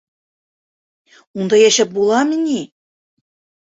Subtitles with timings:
[1.43, 2.61] Унда йәшәп буламы ни?!